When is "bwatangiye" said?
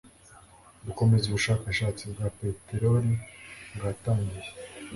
3.75-4.49